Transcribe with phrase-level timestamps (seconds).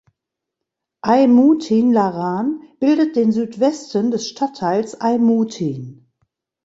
[1.03, 6.07] Aimutin Laran bildet den Südwesten des Stadtteils Aimutin.